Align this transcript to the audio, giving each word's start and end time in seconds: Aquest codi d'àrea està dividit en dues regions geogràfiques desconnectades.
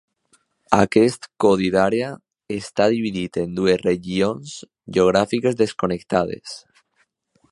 Aquest 0.77 1.27
codi 1.43 1.67
d'àrea 1.75 2.07
està 2.55 2.87
dividit 2.95 3.39
en 3.43 3.53
dues 3.61 3.79
regions 3.85 4.57
geogràfiques 4.99 5.61
desconnectades. 5.63 6.61